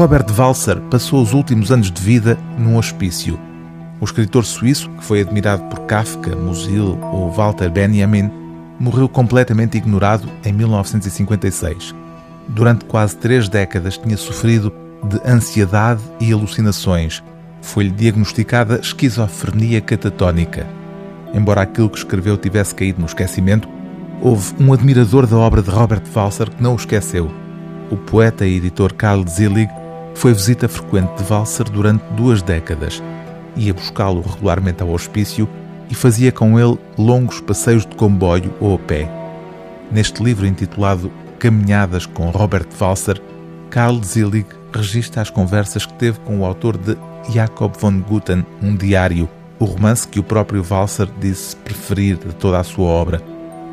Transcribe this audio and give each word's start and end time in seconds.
Robert 0.00 0.24
Walser 0.34 0.80
passou 0.90 1.22
os 1.22 1.34
últimos 1.34 1.70
anos 1.70 1.90
de 1.90 2.00
vida 2.00 2.38
num 2.56 2.78
hospício. 2.78 3.38
O 4.00 4.04
escritor 4.06 4.46
suíço, 4.46 4.88
que 4.92 5.04
foi 5.04 5.20
admirado 5.20 5.62
por 5.64 5.80
Kafka, 5.80 6.34
Musil 6.34 6.98
ou 7.12 7.30
Walter 7.30 7.68
Benjamin, 7.68 8.30
morreu 8.78 9.10
completamente 9.10 9.76
ignorado 9.76 10.26
em 10.42 10.54
1956. 10.54 11.94
Durante 12.48 12.86
quase 12.86 13.14
três 13.14 13.46
décadas 13.46 13.98
tinha 13.98 14.16
sofrido 14.16 14.72
de 15.04 15.20
ansiedade 15.22 16.00
e 16.18 16.32
alucinações. 16.32 17.22
Foi-lhe 17.60 17.90
diagnosticada 17.90 18.80
esquizofrenia 18.80 19.82
catatónica. 19.82 20.66
Embora 21.34 21.60
aquilo 21.60 21.90
que 21.90 21.98
escreveu 21.98 22.38
tivesse 22.38 22.74
caído 22.74 23.00
no 23.00 23.06
esquecimento, 23.06 23.68
houve 24.22 24.54
um 24.58 24.72
admirador 24.72 25.26
da 25.26 25.36
obra 25.36 25.60
de 25.60 25.68
Robert 25.68 26.04
Walser 26.16 26.48
que 26.48 26.62
não 26.62 26.72
o 26.72 26.76
esqueceu. 26.76 27.30
O 27.90 27.98
poeta 27.98 28.46
e 28.46 28.56
editor 28.56 28.94
Carl 28.94 29.26
Zillig 29.28 29.68
foi 30.20 30.34
visita 30.34 30.68
frequente 30.68 31.10
de 31.16 31.32
Walser 31.32 31.70
durante 31.70 32.04
duas 32.12 32.42
décadas. 32.42 33.02
Ia 33.56 33.72
buscá-lo 33.72 34.20
regularmente 34.20 34.82
ao 34.82 34.90
hospício 34.90 35.48
e 35.88 35.94
fazia 35.94 36.30
com 36.30 36.60
ele 36.60 36.78
longos 36.98 37.40
passeios 37.40 37.86
de 37.86 37.96
comboio 37.96 38.52
ou 38.60 38.74
a 38.74 38.78
pé. 38.78 39.10
Neste 39.90 40.22
livro 40.22 40.46
intitulado 40.46 41.10
Caminhadas 41.38 42.04
com 42.04 42.28
Robert 42.28 42.66
Walser, 42.78 43.18
Carl 43.70 43.98
Zillig 44.04 44.44
registra 44.70 45.22
as 45.22 45.30
conversas 45.30 45.86
que 45.86 45.94
teve 45.94 46.20
com 46.20 46.40
o 46.40 46.44
autor 46.44 46.76
de 46.76 46.98
Jacob 47.32 47.72
von 47.80 48.00
Gutten, 48.00 48.44
um 48.62 48.76
diário, 48.76 49.26
o 49.58 49.64
romance 49.64 50.06
que 50.06 50.20
o 50.20 50.22
próprio 50.22 50.62
Walser 50.70 51.08
disse 51.18 51.56
preferir 51.56 52.18
de 52.18 52.34
toda 52.34 52.60
a 52.60 52.64
sua 52.64 52.84
obra. 52.84 53.22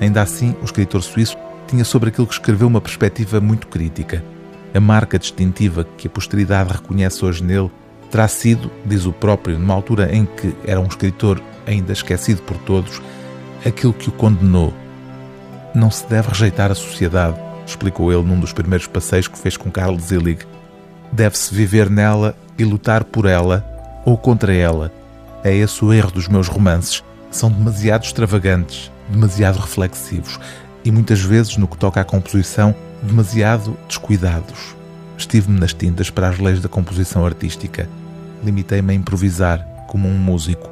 Ainda 0.00 0.22
assim, 0.22 0.54
o 0.62 0.64
escritor 0.64 1.02
suíço 1.02 1.36
tinha 1.66 1.84
sobre 1.84 2.10
aquilo 2.10 2.28
que 2.28 2.34
escreveu 2.34 2.68
uma 2.68 2.80
perspectiva 2.80 3.40
muito 3.40 3.66
crítica. 3.66 4.35
A 4.74 4.80
marca 4.80 5.18
distintiva 5.18 5.86
que 5.96 6.06
a 6.06 6.10
posteridade 6.10 6.72
reconhece 6.72 7.24
hoje 7.24 7.42
nele 7.42 7.70
terá 8.10 8.28
sido, 8.28 8.70
diz 8.84 9.06
o 9.06 9.12
próprio, 9.12 9.58
numa 9.58 9.74
altura 9.74 10.14
em 10.14 10.24
que 10.24 10.54
era 10.64 10.80
um 10.80 10.86
escritor 10.86 11.40
ainda 11.66 11.92
esquecido 11.92 12.42
por 12.42 12.56
todos, 12.58 13.00
aquilo 13.64 13.92
que 13.92 14.08
o 14.08 14.12
condenou. 14.12 14.72
Não 15.74 15.90
se 15.90 16.06
deve 16.08 16.28
rejeitar 16.28 16.70
a 16.70 16.74
sociedade, 16.74 17.38
explicou 17.66 18.12
ele 18.12 18.22
num 18.22 18.38
dos 18.38 18.52
primeiros 18.52 18.86
passeios 18.86 19.28
que 19.28 19.38
fez 19.38 19.56
com 19.56 19.70
Carl 19.70 19.98
Zillig. 19.98 20.46
Deve-se 21.10 21.54
viver 21.54 21.90
nela 21.90 22.36
e 22.58 22.64
lutar 22.64 23.04
por 23.04 23.26
ela 23.26 23.64
ou 24.04 24.16
contra 24.16 24.54
ela. 24.54 24.92
É 25.42 25.54
esse 25.54 25.84
o 25.84 25.92
erro 25.92 26.10
dos 26.10 26.28
meus 26.28 26.48
romances. 26.48 27.02
São 27.30 27.50
demasiado 27.50 28.04
extravagantes, 28.04 28.90
demasiado 29.10 29.58
reflexivos 29.58 30.38
e 30.86 30.92
muitas 30.92 31.20
vezes, 31.20 31.56
no 31.56 31.66
que 31.66 31.76
toca 31.76 32.00
à 32.00 32.04
composição, 32.04 32.72
demasiado 33.02 33.76
descuidados. 33.88 34.76
Estive-me 35.18 35.58
nas 35.58 35.74
tintas 35.74 36.10
para 36.10 36.28
as 36.28 36.38
leis 36.38 36.60
da 36.60 36.68
composição 36.68 37.26
artística. 37.26 37.88
Limitei-me 38.44 38.92
a 38.92 38.94
improvisar, 38.94 39.66
como 39.88 40.08
um 40.08 40.16
músico. 40.16 40.70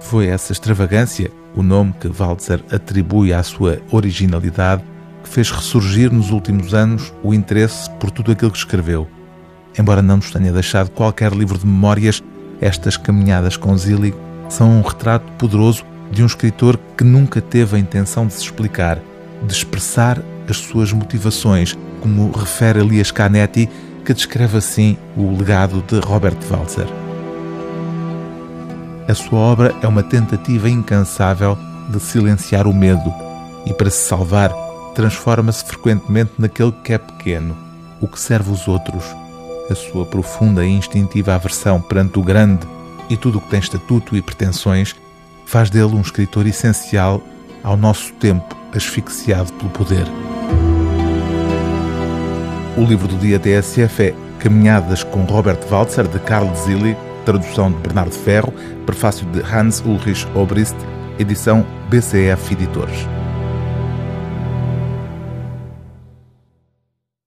Foi 0.00 0.28
essa 0.28 0.52
extravagância, 0.52 1.30
o 1.54 1.62
nome 1.62 1.92
que 2.00 2.08
Walzer 2.08 2.64
atribui 2.72 3.30
à 3.30 3.42
sua 3.42 3.80
originalidade, 3.90 4.82
que 5.22 5.28
fez 5.28 5.50
ressurgir 5.50 6.10
nos 6.10 6.30
últimos 6.30 6.72
anos 6.72 7.12
o 7.22 7.34
interesse 7.34 7.90
por 8.00 8.10
tudo 8.10 8.32
aquilo 8.32 8.50
que 8.50 8.56
escreveu. 8.56 9.06
Embora 9.78 10.00
não 10.00 10.16
nos 10.16 10.30
tenha 10.30 10.52
deixado 10.52 10.90
qualquer 10.90 11.32
livro 11.32 11.58
de 11.58 11.66
memórias, 11.66 12.22
estas 12.62 12.96
caminhadas 12.96 13.58
com 13.58 13.76
Zilli 13.76 14.14
são 14.48 14.70
um 14.70 14.80
retrato 14.80 15.30
poderoso 15.32 15.84
de 16.10 16.22
um 16.22 16.26
escritor 16.26 16.78
que 16.96 17.04
nunca 17.04 17.42
teve 17.42 17.76
a 17.76 17.78
intenção 17.78 18.26
de 18.26 18.32
se 18.32 18.42
explicar, 18.42 18.98
de 19.42 19.52
expressar 19.52 20.22
as 20.48 20.56
suas 20.58 20.92
motivações, 20.92 21.76
como 22.00 22.30
refere 22.30 22.80
Elias 22.80 23.10
Canetti, 23.10 23.68
que 24.04 24.14
descreve 24.14 24.58
assim 24.58 24.96
o 25.16 25.36
legado 25.36 25.82
de 25.86 26.00
Robert 26.00 26.36
Walzer. 26.50 26.86
A 29.06 29.14
sua 29.14 29.38
obra 29.38 29.74
é 29.82 29.88
uma 29.88 30.02
tentativa 30.02 30.68
incansável 30.68 31.56
de 31.90 32.00
silenciar 32.00 32.66
o 32.66 32.74
medo 32.74 33.12
e, 33.66 33.72
para 33.72 33.90
se 33.90 34.06
salvar, 34.06 34.52
transforma-se 34.94 35.64
frequentemente 35.64 36.32
naquele 36.38 36.72
que 36.72 36.92
é 36.92 36.98
pequeno, 36.98 37.56
o 38.00 38.08
que 38.08 38.20
serve 38.20 38.50
os 38.50 38.66
outros. 38.66 39.04
A 39.70 39.74
sua 39.74 40.04
profunda 40.06 40.64
e 40.64 40.70
instintiva 40.70 41.34
aversão 41.34 41.80
perante 41.80 42.18
o 42.18 42.22
grande 42.22 42.66
e 43.08 43.16
tudo 43.16 43.38
o 43.38 43.40
que 43.40 43.50
tem 43.50 43.60
estatuto 43.60 44.16
e 44.16 44.22
pretensões 44.22 44.96
faz 45.46 45.70
dele 45.70 45.94
um 45.94 46.00
escritor 46.00 46.46
essencial 46.46 47.22
ao 47.62 47.76
nosso 47.76 48.12
tempo 48.14 48.57
asfixiado 48.74 49.52
pelo 49.54 49.70
poder. 49.70 50.06
O 52.76 52.84
livro 52.84 53.08
do 53.08 53.16
dia 53.16 53.38
TSF 53.38 54.02
é 54.02 54.14
Caminhadas 54.38 55.02
com 55.02 55.24
Robert 55.24 55.58
Walzer, 55.70 56.06
de 56.06 56.18
Carl 56.20 56.54
Zilli, 56.54 56.96
tradução 57.24 57.72
de 57.72 57.78
Bernardo 57.78 58.12
Ferro, 58.12 58.52
prefácio 58.86 59.26
de 59.26 59.40
Hans 59.40 59.82
Ulrich 59.84 60.26
Obrist, 60.34 60.76
edição 61.18 61.66
BCF 61.90 62.52
Editores. 62.54 63.17